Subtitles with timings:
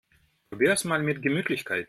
[0.49, 1.79] Probier's mal mit Gemütlichkeit!